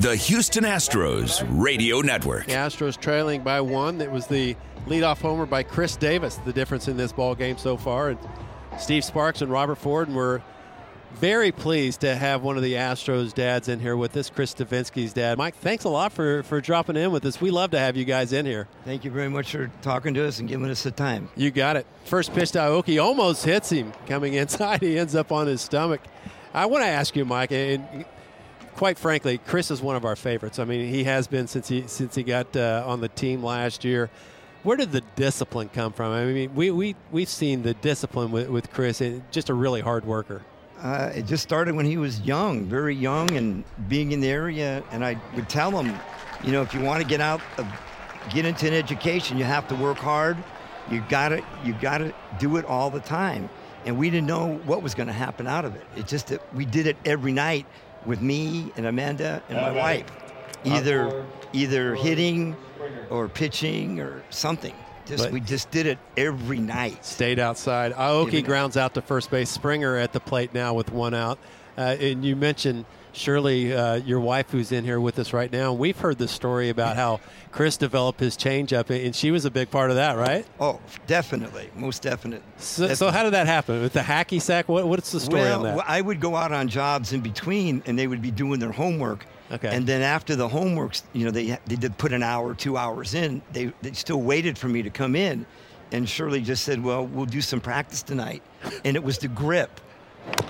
[0.00, 2.46] The Houston Astros Radio Network.
[2.46, 4.00] The Astros trailing by one.
[4.00, 4.54] It was the
[4.86, 8.10] leadoff homer by Chris Davis, the difference in this ball game so far.
[8.10, 8.18] And
[8.78, 10.40] Steve Sparks and Robert Ford were
[11.14, 15.12] very pleased to have one of the Astros dads in here with us, Chris Devenski's
[15.12, 15.36] dad.
[15.36, 17.40] Mike, thanks a lot for, for dropping in with us.
[17.40, 18.68] We love to have you guys in here.
[18.84, 21.28] Thank you very much for talking to us and giving us the time.
[21.34, 21.88] You got it.
[22.04, 24.80] First pitch to Aoki almost hits him coming inside.
[24.88, 26.02] He ends up on his stomach.
[26.54, 28.04] I want to ask you, Mike, and
[28.78, 30.60] quite frankly, Chris is one of our favorites.
[30.60, 33.84] I mean, he has been since he since he got uh, on the team last
[33.84, 34.08] year.
[34.62, 36.12] Where did the discipline come from?
[36.12, 40.04] I mean, we, we, we've seen the discipline with, with Chris, just a really hard
[40.04, 40.42] worker.
[40.80, 44.82] Uh, it just started when he was young, very young, and being in the area.
[44.90, 45.96] And I would tell him,
[46.44, 47.66] you know, if you want to get out, of,
[48.30, 50.36] get into an education, you have to work hard.
[50.90, 53.48] You got to, you got to do it all the time.
[53.86, 55.86] And we didn't know what was going to happen out of it.
[55.96, 57.64] It just that we did it every night
[58.06, 60.06] with me and Amanda and my wife,
[60.64, 62.56] either either hitting
[63.10, 64.74] or pitching or something.
[65.06, 67.04] Just But- we just did it every night.
[67.04, 67.94] Stayed outside.
[67.94, 69.48] Aoki grounds out to first base.
[69.48, 71.38] Springer at the plate now with one out.
[71.78, 75.72] Uh, and you mentioned Shirley, uh, your wife, who's in here with us right now.
[75.72, 79.70] We've heard the story about how Chris developed his changeup, and she was a big
[79.70, 80.46] part of that, right?
[80.60, 82.42] Oh, definitely, most definite.
[82.58, 84.68] So, so how did that happen with the hacky sack?
[84.68, 85.88] What, what's the story well, on that?
[85.88, 89.26] I would go out on jobs in between, and they would be doing their homework.
[89.50, 89.74] Okay.
[89.74, 93.14] And then after the homeworks, you know, they they did put an hour, two hours
[93.14, 93.40] in.
[93.52, 95.46] They they still waited for me to come in,
[95.90, 98.42] and Shirley just said, "Well, we'll do some practice tonight,"
[98.84, 99.80] and it was the grip.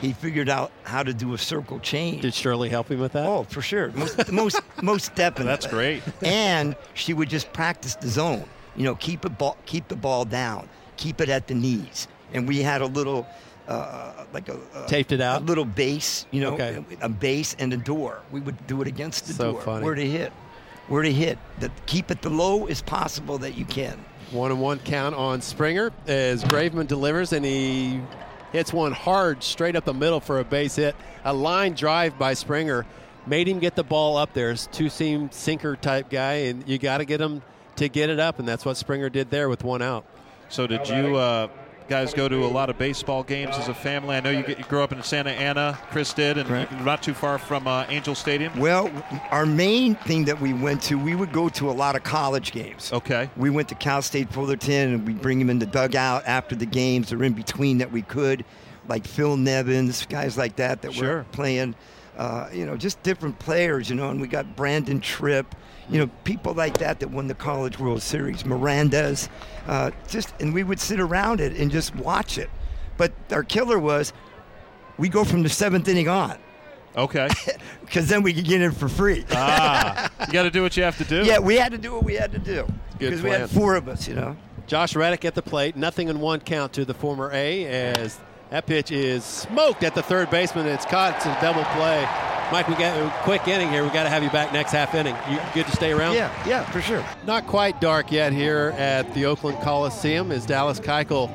[0.00, 2.22] He figured out how to do a circle change.
[2.22, 3.26] Did Shirley help him with that?
[3.26, 3.90] Oh, for sure.
[3.92, 5.46] Most, most, most definitely.
[5.46, 6.02] That's great.
[6.22, 8.44] and she would just practice the zone.
[8.76, 12.06] You know, keep it ball, keep the ball down, keep it at the knees.
[12.32, 13.26] And we had a little,
[13.66, 15.42] uh, like a, a Taped it out?
[15.42, 16.26] a little base.
[16.30, 16.84] You know, Okay.
[17.00, 18.20] a base and a door.
[18.30, 19.62] We would do it against the So door.
[19.62, 19.84] funny.
[19.84, 20.32] Where to hit,
[20.86, 21.38] where to hit.
[21.58, 24.04] That keep it the low as possible that you can.
[24.30, 28.00] One and one count on Springer as Graveman delivers, and he
[28.52, 30.96] hits one hard straight up the middle for a base hit.
[31.24, 32.86] A line drive by Springer
[33.26, 34.50] made him get the ball up there.
[34.50, 37.42] It's two seam sinker type guy, and you got to get him
[37.76, 40.04] to get it up, and that's what Springer did there with one out.
[40.48, 41.48] So did you uh,
[41.88, 44.14] guys go to a lot of baseball games as a family?
[44.16, 45.78] I know you, get, you grew up in Santa Ana.
[45.90, 48.56] Chris did, and you're not too far from uh, Angel Stadium.
[48.58, 48.90] Well,
[49.30, 52.52] our main thing that we went to, we would go to a lot of college
[52.52, 52.92] games.
[52.92, 53.30] Okay.
[53.36, 56.66] We went to Cal State Fullerton and we'd bring him in the dugout after the
[56.66, 58.44] games or in between that we could,
[58.86, 61.16] like Phil Nevins, guys like that that Sure.
[61.18, 61.74] were playing.
[62.18, 65.54] Uh, you know, just different players, you know, and we got Brandon Tripp,
[65.88, 69.28] you know, people like that that won the College World Series, Miranda's,
[69.68, 72.50] uh, just, and we would sit around it and just watch it.
[72.96, 74.12] But our killer was
[74.98, 76.36] we go from the seventh inning on
[76.96, 77.28] Okay.
[77.80, 79.24] because then we could get in for free.
[79.30, 81.24] ah, you got to do what you have to do.
[81.24, 82.66] Yeah, we had to do what we had to do
[82.98, 84.36] because we had four of us, you know.
[84.66, 88.18] Josh Reddick at the plate, nothing in one count to the former A as
[88.50, 90.66] that pitch is smoked at the third baseman.
[90.66, 91.16] It's caught.
[91.16, 92.06] It's a double play.
[92.50, 93.84] Mike, we got a quick inning here.
[93.84, 95.14] We got to have you back next half inning.
[95.30, 96.14] You good to stay around?
[96.14, 97.04] Yeah, yeah, for sure.
[97.26, 101.30] Not quite dark yet here at the Oakland Coliseum as Dallas Keuchel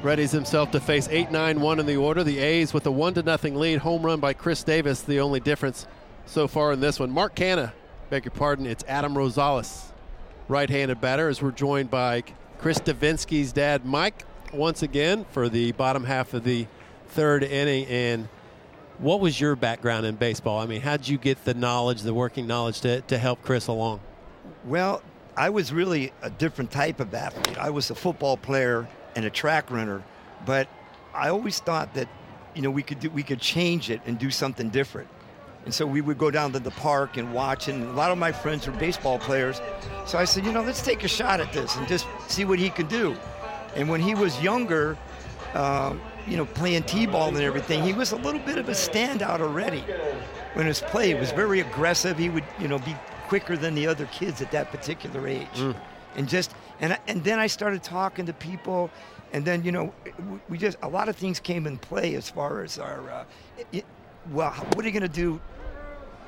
[0.00, 2.24] readies himself to face 8-9-1 in the order.
[2.24, 3.80] The A's with a 1 to nothing lead.
[3.80, 5.86] Home run by Chris Davis, the only difference
[6.24, 7.10] so far in this one.
[7.10, 7.72] Mark Canha,
[8.08, 9.90] beg your pardon, it's Adam Rosales,
[10.48, 12.24] right-handed batter, as we're joined by
[12.58, 16.66] Chris Devenski's dad, Mike, once again for the bottom half of the
[17.08, 17.86] third inning.
[17.86, 18.28] And
[18.98, 20.58] what was your background in baseball?
[20.58, 23.66] I mean, how did you get the knowledge, the working knowledge to, to help Chris
[23.66, 24.00] along?
[24.64, 25.02] Well,
[25.36, 27.58] I was really a different type of athlete.
[27.58, 30.02] I was a football player and a track runner,
[30.44, 30.68] but
[31.14, 32.08] I always thought that,
[32.54, 35.08] you know, we could do, we could change it and do something different.
[35.64, 38.18] And so we would go down to the park and watch, and a lot of
[38.18, 39.60] my friends were baseball players.
[40.06, 42.58] So I said, you know, let's take a shot at this and just see what
[42.58, 43.14] he can do.
[43.76, 44.96] And when he was younger,
[45.54, 49.40] um, you know, playing t-ball and everything, he was a little bit of a standout
[49.40, 49.84] already.
[50.54, 52.94] When his play he was very aggressive, he would, you know, be
[53.28, 55.46] quicker than the other kids at that particular age.
[56.16, 58.90] And just and I- and then I started talking to people,
[59.32, 59.92] and then you know,
[60.48, 63.24] we- just a lot of things came in play as far as our, uh,
[63.70, 63.84] it,
[64.32, 65.40] well, what are you going to do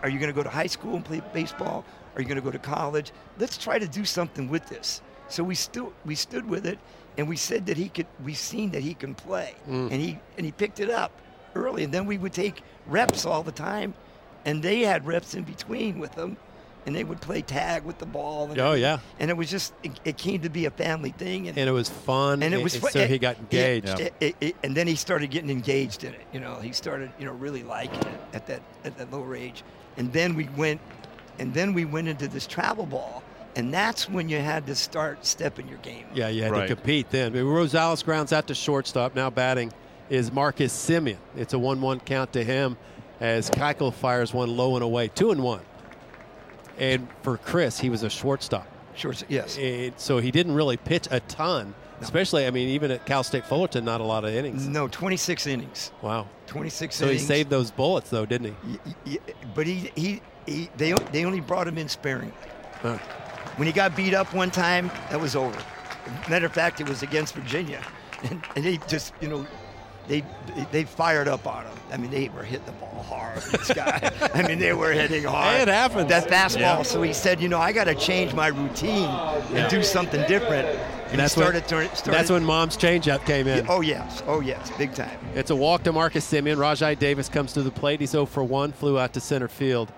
[0.02, 1.84] are you going to go to high school and play baseball?
[2.16, 3.12] Are you going to go to college?
[3.38, 5.00] Let's try to do something with this.
[5.28, 6.78] So we still we stood with it,
[7.18, 8.06] and we said that he could.
[8.24, 9.90] We seen that he can play, mm.
[9.90, 11.12] and he and he picked it up
[11.54, 11.84] early.
[11.84, 13.94] And then we would take reps all the time,
[14.44, 16.36] and they had reps in between with them,
[16.86, 18.50] and they would play tag with the ball.
[18.50, 18.98] And Oh, yeah.
[19.20, 21.72] and it was just it, it came to be a family thing, and and it
[21.72, 22.42] was fun.
[22.42, 24.00] and it was and fu- so he got yeah, engaged.
[24.00, 26.22] it- it- it- and then he started getting engaged in it.
[26.32, 29.62] You know, he started you know really liking it at that at that lower age.
[29.98, 30.80] And then we went
[31.38, 33.22] and then we went into this travel ball,
[33.56, 36.06] and that's when you had to start stepping your game.
[36.14, 36.68] Yeah, you had Right.
[36.68, 37.32] to compete then.
[37.34, 39.14] Rosales grounds out to shortstop.
[39.14, 39.72] Now batting
[40.10, 41.16] is Marcus Semien.
[41.36, 42.76] It's a 1 1 count to him
[43.20, 45.60] as Keuchel fires one low and away, 2 and 1.
[46.78, 48.66] And for Chris, he was a shortstop.
[48.94, 49.56] Sure, yes.
[49.58, 53.46] And so he didn't really pitch a ton, especially, I mean, even at Cal State
[53.46, 54.66] Fullerton, not a lot of innings.
[54.68, 55.92] No, 26 innings.
[56.02, 56.26] Wow.
[56.46, 58.70] 26 So he saved those bullets, though, didn't he?
[58.72, 58.94] Y- y-
[59.28, 62.34] y- But he, he, he they, they only brought him in sparingly.
[62.82, 62.98] Huh.
[63.56, 65.56] When he got beat up one time, that was over.
[66.28, 67.82] Matter of fact, it was against Virginia,
[68.24, 69.46] and, and they just, you know,
[70.08, 70.24] they
[70.72, 71.72] they fired up on him.
[71.92, 73.42] I mean, they were hitting the ball hard.
[73.52, 75.60] This guy, I mean, they were hitting hard.
[75.60, 76.08] It happens.
[76.08, 76.60] That fastball.
[76.60, 76.82] Yeah.
[76.82, 79.68] So he said, you know, I got to change my routine and Yeah.
[79.68, 80.66] do something different.
[81.10, 82.12] And, that's started, when, turn- started.
[82.18, 83.66] that's when Mom's changeup came in.
[83.68, 85.18] Oh yes, oh yes, big time.
[85.34, 86.56] It's a walk to Marcus Semien.
[86.56, 88.00] Rajai Davis comes to the plate.
[88.00, 89.92] He's 0 for 1, flew out to center field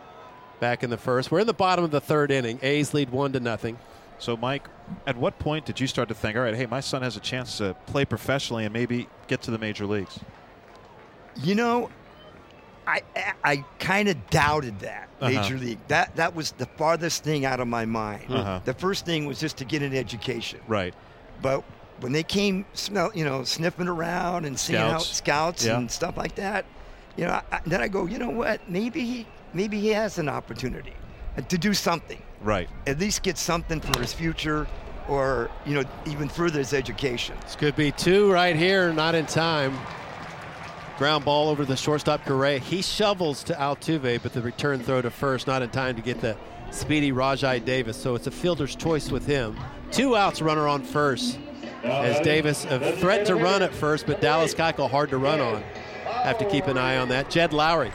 [0.65, 1.31] back in the first.
[1.31, 2.59] We're in the bottom of the third inning.
[2.63, 3.79] A's lead 1 to nothing.
[4.19, 4.67] So, Mike,
[5.07, 7.21] at what point did you start to think, all right, hey, my son has a
[7.21, 10.19] chance to play professionally and maybe get to the major leagues?
[11.43, 11.91] You know,
[12.87, 15.29] I I, I kind of doubted that Uh-huh.
[15.43, 15.81] major league.
[15.89, 18.25] That that was the farthest thing out of my mind.
[18.33, 18.61] Uh-huh.
[18.65, 20.61] The first thing was just to get an education.
[20.67, 20.95] Right.
[21.43, 21.63] But
[22.01, 25.17] when they came, smell, you know, sniffing around and seeing how Scouts.
[25.17, 25.77] scouts Yeah.
[25.79, 26.65] and stuff like that,
[27.17, 28.67] you know, I, I- then I go, you know what?
[28.71, 30.93] Maybe he maybe he has an opportunity
[31.49, 32.21] to do something.
[32.41, 32.69] Right.
[32.87, 34.67] At least get something for his future,
[35.09, 37.37] or you know, even further his education.
[37.43, 39.79] This could be two right here, not in time.
[40.99, 42.59] Ground ball over the shortstop Correa.
[42.59, 46.21] He shovels to Altuve, but the return throw to first, not in time to get
[46.21, 46.37] the
[46.71, 47.97] speedy Rajai Davis.
[47.97, 49.59] So it's a fielder's choice with him.
[49.91, 51.39] Two outs, runner on first.
[51.83, 55.62] As Davis, a threat to run at first, but Dallas Keuchel hard to run on.
[56.23, 57.29] Have to keep an eye on that.
[57.29, 57.93] Jed Lowrie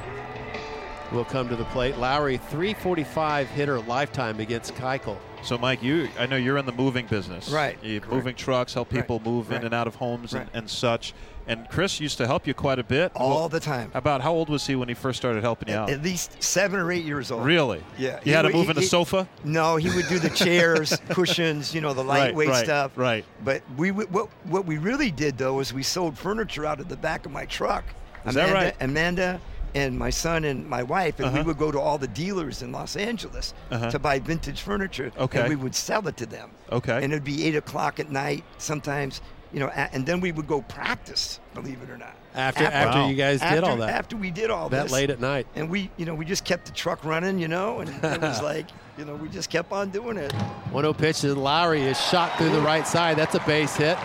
[1.12, 1.96] will come to the plate.
[1.96, 5.18] Lowrie, 345 hitter lifetime against Keuchel.
[5.42, 7.50] So, Mike, you I know you're in the moving business.
[7.50, 7.78] Right.
[7.82, 8.14] You Correct.
[8.14, 9.26] moving trucks, help people Right.
[9.26, 10.50] move in and out of homes and, Right.
[10.54, 11.14] and such.
[11.48, 13.12] And Chris used to help you quite a bit.
[13.16, 13.90] All Well, the time.
[13.96, 15.90] About how old was he when he first started helping you out?
[15.90, 17.44] At least seven or eight years old.
[17.46, 17.82] Really?
[17.98, 18.20] Yeah.
[18.24, 19.28] You had to would- move in a he- sofa?
[19.46, 22.92] No, he would do the chairs, cushions, you know, the lightweight right, stuff.
[22.98, 23.24] right.
[23.44, 26.98] But we what what we really did though is we sold furniture out of the
[26.98, 27.86] back of my truck.
[28.28, 28.76] Is that right?
[28.82, 29.40] Amanda
[29.76, 31.48] and my son and my wife, and we Uh-huh.
[31.48, 33.90] would go to all the dealers in Los Angeles Uh-huh.
[33.92, 35.12] to buy vintage furniture.
[35.18, 35.40] Okay.
[35.42, 36.50] And we would sell it to them.
[36.72, 36.96] Okay.
[37.04, 39.22] And it'd be eight o'clock at night sometimes,
[39.54, 41.40] you know, a- and then we would go practice.
[41.54, 42.14] Believe it or not.
[42.36, 43.08] After, after Wow.
[43.08, 43.90] you guys did all that.
[43.90, 45.48] After we did all that this late at night.
[45.56, 48.40] and we you know we just kept the truck running you know and it was
[48.54, 48.68] like
[49.00, 50.32] you know we just kept on doing it
[50.72, 53.18] 1 0 pitch to Lowrie is shot through the right side.
[53.18, 53.98] That's a base hit.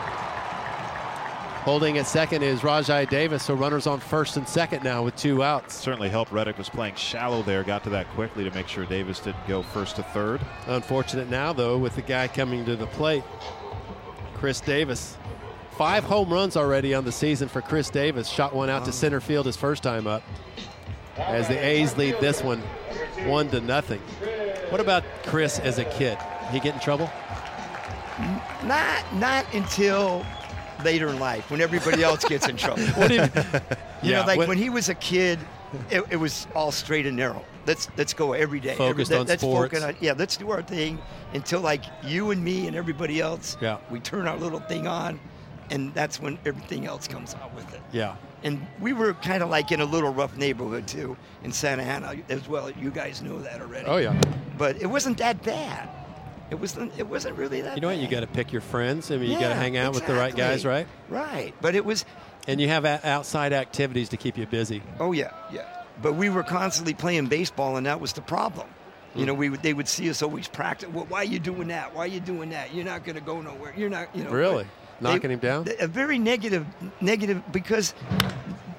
[1.64, 5.42] Holding at second is Rajai Davis, so runners on first and second now with two
[5.42, 5.74] outs.
[5.74, 6.30] Certainly helped.
[6.30, 9.62] Reddick was playing shallow there, got to that quickly to make sure Davis didn't go
[9.62, 10.42] first to third.
[10.66, 13.24] Unfortunate now, though, with the guy coming to the plate,
[14.34, 15.16] Chris Davis.
[15.78, 18.28] Five home runs already on the season for Chris Davis.
[18.28, 20.22] Shot one out to center field his first time up.
[21.16, 22.60] As the A's lead this one
[23.24, 24.00] one to nothing.
[24.68, 26.18] What about Chris as a kid?
[26.50, 27.10] He get in trouble?
[28.64, 30.24] not not until
[30.82, 33.30] later in life when everybody else gets in trouble What did,
[34.02, 35.38] you Yeah, know like when- when he was a kid
[35.90, 39.26] it, it was all straight and narrow let's let's go every day Focused every, on
[39.26, 39.82] let's sports.
[39.82, 40.98] on, yeah let's do our thing
[41.32, 43.78] until like you and me and everybody else Yeah.
[43.90, 45.18] we turn our little thing on
[45.70, 48.16] and that's when everything else comes out with it yeah.
[48.44, 52.14] And we were kind of like in a little rough neighborhood too in Santa Ana
[52.28, 52.70] as well.
[52.70, 53.86] You guys know that already.
[53.86, 54.20] Oh, yeah.
[54.58, 55.88] But it wasn't that bad.
[56.54, 56.92] It wasn't.
[56.96, 57.74] It wasn't really that.
[57.76, 57.98] You know what?
[57.98, 59.10] You got to pick your friends.
[59.10, 60.86] I mean, you got to hang out with the right guys, right?
[61.08, 61.52] Right.
[61.60, 62.04] But it was.
[62.46, 64.82] And you have a- outside activities to keep you busy.
[65.00, 65.66] Oh yeah, yeah.
[66.00, 68.68] But we were constantly playing baseball, and that was the problem.
[69.14, 69.18] Hmm.
[69.20, 70.88] You know, we would, they would see us always practice.
[70.90, 71.92] Well, why are you doing that?
[71.94, 72.72] Why are you doing that?
[72.72, 73.74] You're not going to go nowhere.
[73.76, 74.14] You're not.
[74.14, 74.30] You know.
[74.30, 74.64] Really?
[74.64, 74.70] they-
[75.00, 75.66] Knocking him down?
[75.80, 76.64] A very negative,
[77.00, 77.94] negative because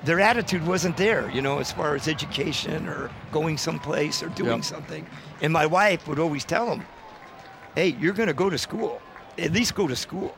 [0.06, 1.30] their attitude wasn't there.
[1.32, 4.64] You know, as far as education or going someplace or doing Yep.
[4.64, 5.06] something.
[5.42, 6.86] And my wife would always tell them,
[7.76, 9.02] "Hey, you're going to go to school.
[9.38, 10.36] At least go to school."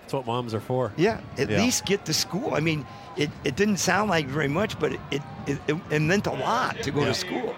[0.00, 0.92] That's what moms are for.
[0.96, 1.58] Yeah, at Yeah.
[1.62, 2.54] least get to school.
[2.54, 5.22] I mean, it, it didn't sound like very much, but it, it,
[5.66, 7.06] it, it meant a lot to go Yeah.
[7.06, 7.54] to school.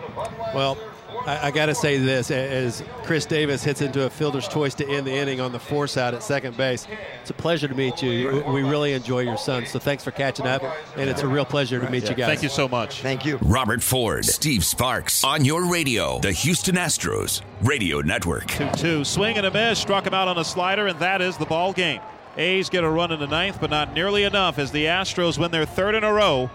[0.54, 0.78] Well,
[1.26, 4.88] I, I got to say this as Chris Davis hits into a fielder's choice to
[4.88, 6.86] end the inning on the force out at second base.
[7.20, 8.42] It's a pleasure to meet you.
[8.48, 10.62] We really enjoy your son, so thanks for catching up,
[10.96, 12.26] and it's a real pleasure to meet you guys.
[12.26, 13.02] Thank you so much.
[13.02, 13.38] Thank you.
[13.42, 18.46] Robert Ford, Steve Sparks on your radio, the Houston Astros Radio Network.
[18.48, 19.04] 2 2.
[19.04, 19.78] Swing and a miss.
[19.78, 22.00] Struck him out on a slider, and that is the ball game.
[22.36, 25.50] A's get a run in the ninth, but not nearly enough as the Astros win
[25.50, 26.50] their third in a row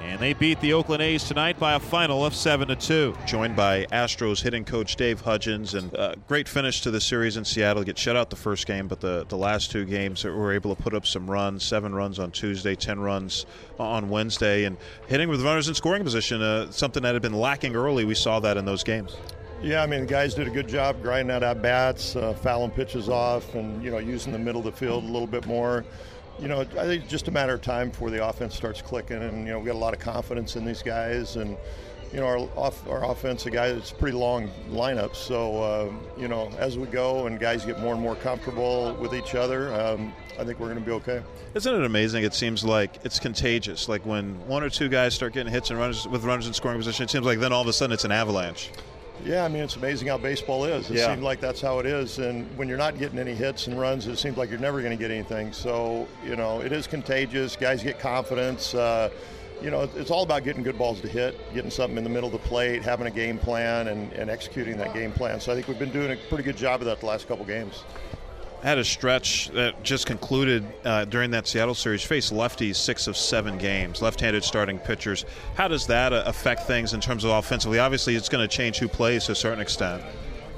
[0.00, 3.16] And they beat the Oakland A's tonight by a final of 7 to 2.
[3.26, 7.44] Joined by Astros hitting coach Dave Hudgens, and a great finish to the series in
[7.44, 7.82] Seattle.
[7.82, 10.80] Get shut out the first game, but the, the last two games were able to
[10.80, 13.44] put up some runs seven runs on Tuesday, 10 runs
[13.78, 14.76] on Wednesday, and
[15.08, 18.04] hitting with runners in scoring position, uh, something that had been lacking early.
[18.04, 19.16] We saw that in those games.
[19.60, 22.70] Yeah, I mean, the guys did a good job grinding out at bats, uh, fouling
[22.70, 25.84] pitches off, and, you know, using the middle of the field a little bit more
[26.38, 29.22] you know, I think it's just a matter of time before the offense starts clicking,
[29.22, 31.56] and you know, we got a lot of confidence in these guys, and
[32.12, 35.14] you know, our off, our offensive guys, it's pretty long lineup.
[35.14, 39.14] So uh, you know, as we go and guys get more and more comfortable with
[39.14, 41.22] each other, um, I think we're going to be okay.
[41.54, 42.24] Isn't it amazing?
[42.24, 43.88] It seems like it's contagious.
[43.88, 46.78] Like when one or two guys start getting hits and runs with runners in scoring
[46.78, 48.70] position, it seems like then all of a sudden it's an avalanche.
[49.24, 50.90] Yeah, I mean, it's amazing how baseball is.
[50.90, 51.08] It yeah.
[51.08, 52.18] seems like that's how it is.
[52.18, 54.96] And when you're not getting any hits and runs, it seems like you're never going
[54.96, 55.52] to get anything.
[55.52, 57.56] So, you know, it is contagious.
[57.56, 58.74] Guys get confidence.
[58.74, 59.10] Uh,
[59.60, 62.28] you know, it's all about getting good balls to hit, getting something in the middle
[62.28, 65.40] of the plate, having a game plan, and, and executing that game plan.
[65.40, 67.44] So I think we've been doing a pretty good job of that the last couple
[67.44, 67.82] games
[68.62, 72.02] had a stretch that just concluded uh, during that Seattle series.
[72.02, 75.24] Faced lefties six of seven games, left-handed starting pitchers.
[75.54, 77.78] How does that uh, affect things in terms of offensively?
[77.78, 80.02] Obviously, it's going to change who plays to a certain extent.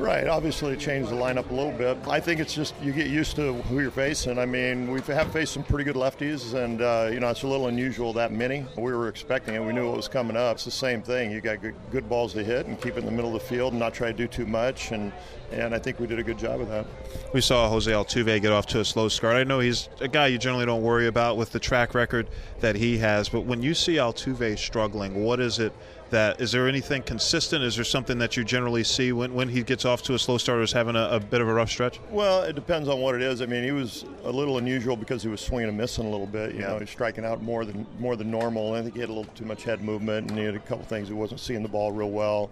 [0.00, 0.26] Right.
[0.26, 1.99] Obviously, it changed the lineup a little bit.
[2.09, 4.38] I think it's just you get used to who you're facing.
[4.38, 7.47] I mean, we have faced some pretty good lefties, and uh, you know it's a
[7.47, 8.64] little unusual that many.
[8.76, 9.62] We were expecting it.
[9.62, 10.54] We knew what was coming up.
[10.54, 11.30] It's the same thing.
[11.30, 13.47] You got good, good balls to hit and keep it in the middle of the
[13.47, 14.90] field and not try to do too much.
[14.90, 15.12] And
[15.52, 16.87] and I think we did a good job of that.
[17.35, 19.37] We saw Jose Altuve get off to a slow start.
[19.37, 22.28] I know he's a guy you generally don't worry about with the track record
[22.61, 25.75] that he has, but when you see Altuve struggling, what is it
[26.11, 27.64] that is there anything consistent?
[27.64, 30.38] Is there something that you generally see when, when he gets off to a slow
[30.38, 32.00] start or is having a, a, bit of a rough stretch?
[32.11, 33.40] Well, it depends on what it is.
[33.43, 36.26] I mean, he was a little unusual because he was swinging and missing a little
[36.26, 36.55] bit.
[36.55, 36.69] You yeah.
[36.69, 38.75] know, he's striking out more than more than normal.
[38.75, 40.85] I think he had a little too much head movement and he had a couple
[40.85, 42.50] things he wasn't seeing the ball real well,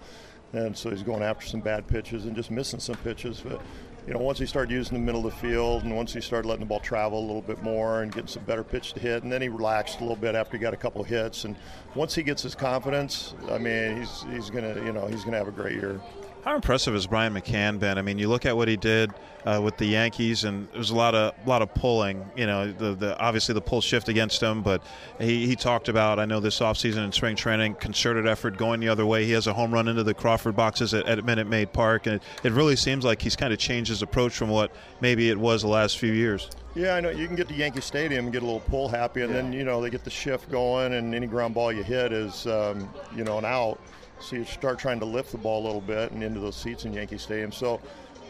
[0.53, 3.41] and so he's going after some bad pitches and just missing some pitches.
[3.41, 3.61] But
[4.09, 6.49] you know, once he started using the middle of the field and once he started
[6.49, 9.23] letting the ball travel a little bit more and getting some better pitch to hit,
[9.23, 11.45] and then he relaxed a little bit after he got a couple hits.
[11.45, 11.55] And
[11.95, 15.47] once he gets his confidence, I mean, he's he's gonna you know he's gonna have
[15.47, 16.01] a great year.
[16.49, 17.99] How impressive has Brian McCann been?
[17.99, 19.13] I mean, you look at what he did
[19.45, 22.25] uh, with the Yankees, and there was a lot of lot of pulling.
[22.37, 24.83] You know, the, the obviously the pull shift against him, but
[25.21, 28.89] he, he talked about I know this offseason and spring training, concerted effort going the
[28.89, 29.27] other way.
[29.27, 32.15] He has a home run into the Crawford boxes at, at Minute Maid Park, and
[32.15, 35.37] it, it really seems like he's kind of changed his approach from what maybe it
[35.37, 36.49] was the last few years.
[36.75, 37.11] Yeah, I know.
[37.11, 39.43] You can get to Yankee Stadium and get a little pull happy, and yeah.
[39.43, 42.47] then you know they get the shift going, and any ground ball you hit is
[42.47, 43.79] um, you know an out.
[44.21, 46.85] So you start trying to lift the ball a little bit and into those seats
[46.85, 47.53] in Yankee Stadium.
[47.53, 47.81] So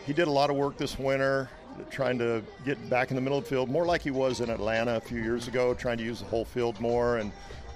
[0.07, 1.49] he did a lot of work this winter
[1.91, 4.51] trying to get back in the middle of the field, more like he was in
[4.51, 7.19] Atlanta a few years ago, trying to use the whole field more.
[7.19, 7.33] And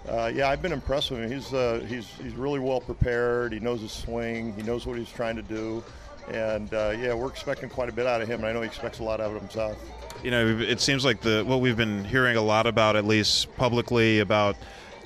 [0.08, 1.30] uh, yeah, I've been impressed with him.
[1.30, 3.52] He's uh, he's he's really well prepared.
[3.52, 4.54] He knows his swing.
[4.54, 5.82] He knows what he's trying to do.
[6.30, 8.40] And uh, yeah, we're expecting quite a bit out of him.
[8.40, 9.78] And I know he expects a lot out of himself.
[10.22, 13.54] You know, it seems like the what we've been hearing a lot about, at least
[13.56, 14.56] publicly, about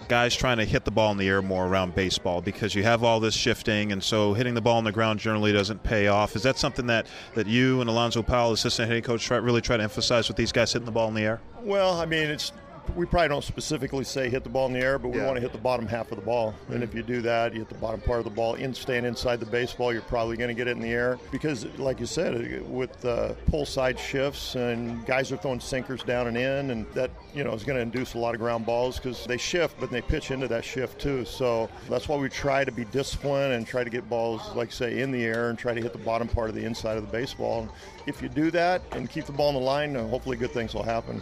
[0.08, 3.02] guys trying to hit the ball in the air more around baseball because you have
[3.02, 6.36] all this shifting, and so hitting the ball on the ground generally doesn't pay off.
[6.36, 9.76] Is that something that, that you and Alonzo Powell, assistant hitting coach, try, really try
[9.76, 11.40] to emphasize with these guys hitting the ball in the air?
[11.60, 12.52] Well, I mean, it's
[12.96, 15.26] we probably don't specifically say hit the ball in the air, but we yeah.
[15.26, 16.52] want to hit the bottom half of the ball.
[16.52, 16.72] Mm-hmm.
[16.72, 19.04] And if you do that, you hit the bottom part of the ball, in staying
[19.04, 21.18] inside the baseball, you're probably going to get it in the air.
[21.30, 26.26] Because, like you said, with uh, pull side shifts and guys are throwing sinkers down
[26.26, 28.96] and in, and that you know is going to induce a lot of ground balls
[28.96, 31.24] because they shift, but they pitch into that shift too.
[31.24, 35.00] So that's why we try to be disciplined and try to get balls, like say,
[35.00, 37.12] in the air and try to hit the bottom part of the inside of the
[37.12, 37.62] baseball.
[37.62, 37.70] And
[38.06, 40.82] if you do that and keep the ball in the line, hopefully good things will
[40.82, 41.20] happen.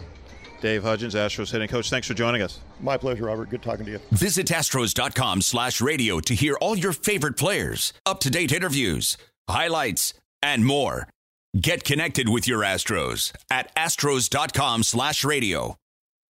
[0.65, 1.91] Dave Hudgens, Astros hitting coach.
[1.91, 2.59] Thanks for joining us.
[2.81, 3.51] My pleasure, Robert.
[3.51, 3.99] Good talking to you.
[4.11, 9.15] Visit Astros.com slash radio to hear all your favorite players, up to date interviews,
[9.47, 11.07] highlights, and more.
[11.55, 15.75] Get connected with your Astros at Astros.com slash radio.